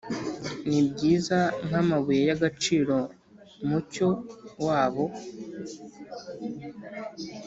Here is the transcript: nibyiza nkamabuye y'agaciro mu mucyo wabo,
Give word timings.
nibyiza 0.67 1.39
nkamabuye 1.67 2.21
y'agaciro 2.29 2.97
mu 3.57 3.65
mucyo 3.71 4.07
wabo, 4.65 5.03